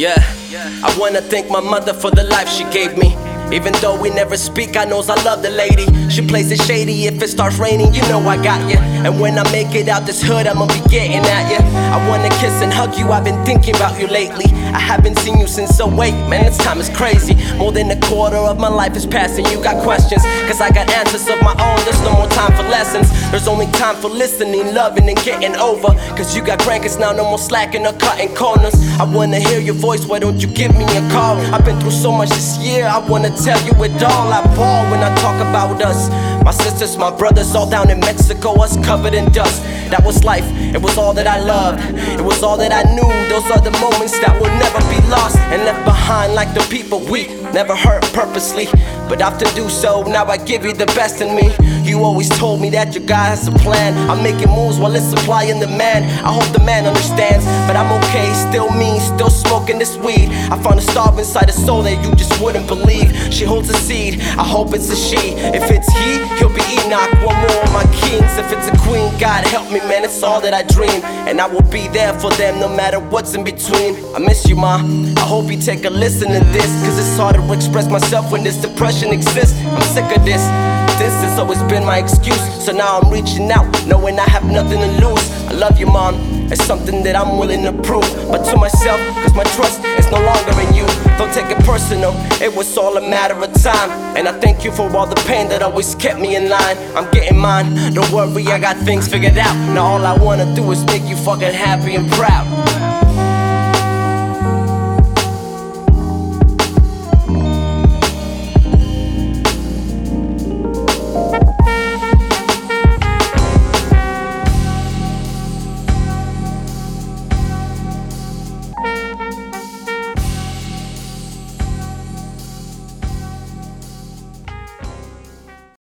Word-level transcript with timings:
Yeah. 0.00 0.16
yeah. 0.50 0.80
I 0.82 0.96
wanna 0.98 1.20
thank 1.20 1.50
my 1.50 1.60
mother 1.60 1.94
for 1.94 2.10
the 2.10 2.24
life 2.24 2.48
she 2.48 2.64
gave 2.70 2.96
me. 2.96 3.14
Even 3.52 3.72
though 3.80 4.00
we 4.00 4.10
never 4.10 4.36
speak, 4.36 4.76
I 4.76 4.84
knows 4.84 5.08
I 5.10 5.20
love 5.24 5.42
the 5.42 5.50
lady. 5.50 5.86
She 6.08 6.24
plays 6.24 6.52
it 6.52 6.60
shady 6.62 7.06
if 7.06 7.20
it 7.20 7.28
starts 7.28 7.58
raining, 7.58 7.92
you 7.92 8.02
know 8.02 8.20
I 8.20 8.36
got 8.36 8.60
ya. 8.70 8.80
And 8.80 9.20
when 9.20 9.38
I 9.38 9.50
make 9.50 9.74
it 9.74 9.88
out 9.88 10.06
this 10.06 10.22
hood, 10.22 10.46
I'ma 10.46 10.66
be 10.66 10.80
getting 10.88 11.18
at 11.18 11.50
ya. 11.50 11.58
I 11.90 12.08
wanna 12.08 12.28
kiss 12.40 12.62
and 12.62 12.72
hug 12.72 12.96
you, 12.96 13.10
I've 13.10 13.24
been 13.24 13.44
thinking 13.44 13.74
about 13.74 14.00
you 14.00 14.06
lately. 14.06 14.46
I 14.72 14.78
haven't 14.78 15.18
seen 15.18 15.38
you 15.38 15.48
since 15.48 15.80
08, 15.80 16.12
man, 16.28 16.44
this 16.44 16.58
time 16.58 16.78
is 16.78 16.88
crazy. 16.90 17.34
More 17.56 17.72
than 17.72 17.90
a 17.90 18.00
quarter 18.00 18.36
of 18.36 18.58
my 18.58 18.68
life 18.68 18.96
is 18.96 19.04
passing, 19.04 19.46
you 19.46 19.62
got 19.62 19.82
questions. 19.82 20.22
Cause 20.46 20.60
I 20.60 20.70
got 20.70 20.88
answers 20.90 21.28
of 21.28 21.42
my 21.42 21.54
own, 21.58 21.78
there's 21.84 22.00
no 22.02 22.12
more 22.12 22.28
time 22.28 22.52
for 22.52 22.62
lessons. 22.70 23.10
There's 23.30 23.48
only 23.48 23.66
time 23.72 23.96
for 23.96 24.08
listening, 24.08 24.74
loving, 24.74 25.08
and 25.08 25.18
getting 25.24 25.56
over. 25.56 25.88
Cause 26.14 26.36
you 26.36 26.42
got 26.42 26.60
grandkids 26.60 27.00
now, 27.00 27.10
no 27.12 27.24
more 27.24 27.38
slacking 27.38 27.86
or 27.86 27.94
cutting 27.94 28.32
corners. 28.36 28.74
I 29.00 29.04
wanna 29.04 29.40
hear 29.40 29.58
your 29.58 29.74
voice, 29.74 30.06
why 30.06 30.20
don't 30.20 30.40
you 30.40 30.46
give 30.46 30.76
me 30.76 30.84
a 30.84 31.10
call? 31.10 31.36
I've 31.52 31.64
been 31.64 31.80
through 31.80 31.90
so 31.90 32.12
much 32.12 32.30
this 32.30 32.58
year, 32.58 32.86
I 32.86 32.98
wanna 32.98 33.36
tell 33.44 33.60
you 33.64 33.72
it 33.84 34.02
all. 34.02 34.32
I 34.32 34.44
bawl 34.56 34.90
when 34.90 35.00
I 35.00 35.14
talk 35.16 35.36
about 35.40 35.80
us. 35.82 36.10
My 36.44 36.52
sisters, 36.52 36.96
my 36.96 37.10
brothers, 37.10 37.54
all 37.54 37.68
down 37.68 37.90
in 37.90 38.00
Mexico, 38.00 38.54
us 38.62 38.76
covered 38.84 39.14
in 39.14 39.30
dust. 39.32 39.62
That 39.90 40.04
was 40.04 40.24
life, 40.24 40.46
it 40.74 40.80
was 40.80 40.96
all 40.96 41.12
that 41.14 41.26
I 41.26 41.40
loved, 41.40 41.82
it 42.18 42.24
was 42.24 42.42
all 42.42 42.56
that 42.58 42.72
I 42.72 42.82
knew. 42.94 43.10
Those 43.28 43.50
are 43.50 43.60
the 43.60 43.72
moments 43.82 44.18
that 44.20 44.40
will 44.40 44.54
never 44.62 44.78
be 44.86 44.98
lost 45.10 45.36
and 45.50 45.64
left 45.64 45.84
behind 45.84 46.34
like 46.34 46.54
the 46.54 46.64
people 46.70 47.00
we 47.10 47.26
never 47.52 47.74
hurt 47.74 48.04
purposely. 48.14 48.66
But 49.08 49.20
often 49.20 49.52
do 49.56 49.68
so, 49.68 50.02
now 50.04 50.24
I 50.26 50.36
give 50.36 50.64
you 50.64 50.72
the 50.72 50.86
best 50.94 51.20
in 51.20 51.34
me. 51.34 51.50
You 51.82 52.04
always 52.04 52.28
told 52.28 52.60
me 52.60 52.70
that 52.70 52.94
your 52.94 53.04
guy 53.04 53.34
has 53.34 53.48
a 53.48 53.52
plan. 53.52 53.98
I'm 54.08 54.22
making 54.22 54.50
moves 54.54 54.78
while 54.78 54.94
it's 54.94 55.10
supply 55.10 55.44
and 55.44 55.60
demand. 55.60 56.04
I 56.24 56.32
hope 56.32 56.46
the 56.52 56.62
man 56.64 56.86
understands, 56.86 57.44
but 57.66 57.74
I'm 57.74 57.90
okay, 57.98 58.32
still 58.46 58.70
me, 58.70 58.89
smoking 59.60 59.78
this 59.78 59.96
weed. 59.98 60.28
I 60.50 60.62
found 60.62 60.78
a 60.78 60.82
star 60.82 61.16
inside 61.18 61.48
a 61.48 61.52
soul 61.52 61.82
that 61.82 62.02
you 62.04 62.14
just 62.14 62.40
wouldn't 62.40 62.66
believe. 62.66 63.12
She 63.32 63.44
holds 63.44 63.68
a 63.68 63.74
seed, 63.74 64.20
I 64.20 64.44
hope 64.44 64.72
it's 64.72 64.90
a 64.90 64.96
she. 64.96 65.34
If 65.36 65.70
it's 65.70 65.88
he, 65.92 66.39
kings. 68.10 68.36
If 68.36 68.50
it's 68.52 68.66
a 68.66 68.76
queen, 68.82 69.06
God 69.18 69.46
help 69.46 69.70
me, 69.70 69.78
man, 69.86 70.04
it's 70.04 70.22
all 70.22 70.40
that 70.40 70.52
I 70.52 70.62
dream. 70.62 71.00
And 71.28 71.40
I 71.40 71.46
will 71.46 71.68
be 71.70 71.86
there 71.88 72.12
for 72.18 72.30
them 72.30 72.58
no 72.58 72.68
matter 72.68 72.98
what's 72.98 73.34
in 73.34 73.44
between. 73.44 73.94
I 74.14 74.18
miss 74.18 74.48
you, 74.48 74.56
ma. 74.56 74.82
I 75.16 75.24
hope 75.32 75.50
you 75.50 75.58
take 75.58 75.84
a 75.84 75.90
listen 75.90 76.28
to 76.32 76.40
this, 76.50 76.70
cause 76.82 76.98
it's 76.98 77.16
hard 77.16 77.36
to 77.36 77.52
express 77.52 77.88
myself 77.88 78.32
when 78.32 78.42
this 78.42 78.56
depression 78.56 79.10
exists. 79.12 79.54
I'm 79.64 79.82
sick 79.94 80.10
of 80.16 80.24
this. 80.24 80.42
This 80.98 81.14
has 81.24 81.38
always 81.38 81.62
been 81.64 81.84
my 81.86 81.98
excuse, 81.98 82.42
so 82.64 82.72
now 82.72 83.00
I'm 83.00 83.10
reaching 83.10 83.50
out, 83.50 83.66
knowing 83.86 84.18
I 84.18 84.28
have 84.28 84.44
nothing 84.44 84.80
to 84.80 84.90
lose. 85.06 85.24
I 85.48 85.52
love 85.52 85.78
you, 85.80 85.86
mom. 85.86 86.14
It's 86.52 86.64
something 86.64 87.02
that 87.04 87.16
I'm 87.16 87.38
willing 87.38 87.62
to 87.62 87.72
prove, 87.72 88.08
but 88.28 88.42
to 88.50 88.56
myself, 88.56 89.00
cause 89.22 89.34
my 89.34 89.44
trust 89.56 89.80
is 90.00 90.10
no 90.10 90.20
longer 90.20 90.54
in 90.60 90.74
you. 90.74 91.09
Don't 91.20 91.34
take 91.34 91.50
it 91.54 91.62
personal, 91.66 92.14
it 92.40 92.50
was 92.56 92.78
all 92.78 92.96
a 92.96 93.00
matter 93.02 93.34
of 93.34 93.52
time. 93.52 93.90
And 94.16 94.26
I 94.26 94.32
thank 94.40 94.64
you 94.64 94.72
for 94.72 94.88
all 94.96 95.06
the 95.06 95.22
pain 95.26 95.50
that 95.50 95.60
always 95.60 95.94
kept 95.94 96.18
me 96.18 96.34
in 96.34 96.48
line. 96.48 96.78
I'm 96.96 97.10
getting 97.10 97.38
mine, 97.38 97.92
don't 97.92 98.10
worry, 98.10 98.46
I 98.46 98.58
got 98.58 98.78
things 98.78 99.06
figured 99.06 99.36
out. 99.36 99.54
Now 99.74 99.84
all 99.84 100.06
I 100.06 100.16
wanna 100.16 100.46
do 100.54 100.72
is 100.72 100.82
make 100.86 101.02
you 101.02 101.16
fucking 101.16 101.52
happy 101.52 101.94
and 101.94 102.10
proud. 102.12 102.99